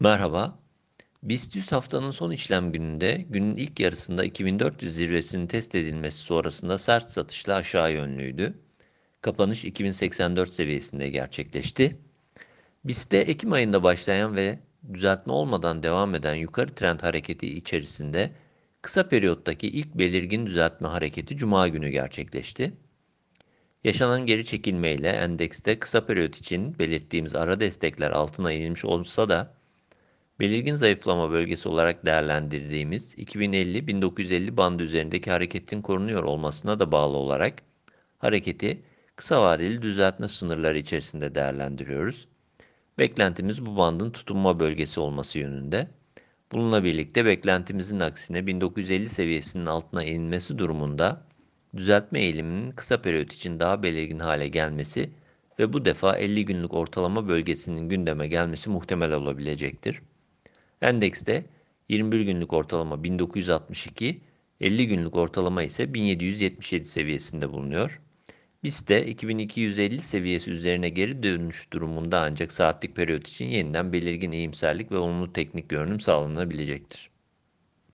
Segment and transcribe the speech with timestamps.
[0.00, 0.58] Merhaba.
[1.22, 7.10] BIST 100 haftanın son işlem gününde günün ilk yarısında 2400 zirvesinin test edilmesi sonrasında sert
[7.10, 8.58] satışla aşağı yönlüydü.
[9.22, 11.98] Kapanış 2084 seviyesinde gerçekleşti.
[12.84, 14.58] BIST'te Ekim ayında başlayan ve
[14.94, 18.30] düzeltme olmadan devam eden yukarı trend hareketi içerisinde
[18.82, 22.72] kısa periyottaki ilk belirgin düzeltme hareketi Cuma günü gerçekleşti.
[23.84, 29.57] Yaşanan geri çekilmeyle endekste kısa periyot için belirttiğimiz ara destekler altına inilmiş olsa da
[30.40, 37.62] belirgin zayıflama bölgesi olarak değerlendirdiğimiz 2050-1950 bandı üzerindeki hareketin korunuyor olmasına da bağlı olarak
[38.18, 38.82] hareketi
[39.16, 42.28] kısa vadeli düzeltme sınırları içerisinde değerlendiriyoruz.
[42.98, 45.88] Beklentimiz bu bandın tutunma bölgesi olması yönünde.
[46.52, 51.22] Bununla birlikte beklentimizin aksine 1950 seviyesinin altına inmesi durumunda
[51.76, 55.10] düzeltme eğiliminin kısa periyot için daha belirgin hale gelmesi
[55.58, 60.00] ve bu defa 50 günlük ortalama bölgesinin gündeme gelmesi muhtemel olabilecektir.
[60.82, 61.44] Endekste
[61.88, 64.20] 21 günlük ortalama 1962,
[64.60, 68.00] 50 günlük ortalama ise 1777 seviyesinde bulunuyor.
[68.64, 74.96] BIST 2250 seviyesi üzerine geri dönüş durumunda ancak saatlik periyot için yeniden belirgin iyimserlik ve
[74.96, 77.10] olumlu teknik görünüm sağlanabilecektir.